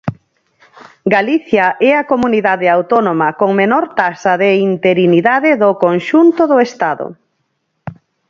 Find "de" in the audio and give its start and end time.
4.43-4.51